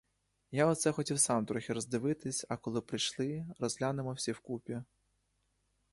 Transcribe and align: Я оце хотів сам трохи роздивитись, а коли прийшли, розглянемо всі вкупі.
Я 0.51 0.65
оце 0.67 0.91
хотів 0.91 1.19
сам 1.19 1.45
трохи 1.45 1.73
роздивитись, 1.73 2.45
а 2.49 2.57
коли 2.57 2.81
прийшли, 2.81 3.45
розглянемо 3.59 4.13
всі 4.13 4.31
вкупі. 4.31 4.81